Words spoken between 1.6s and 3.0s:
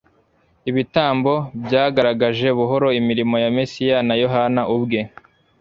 byagaragaje buhoro